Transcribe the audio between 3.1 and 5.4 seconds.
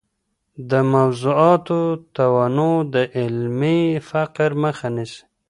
علمي فقر مخه نيسي.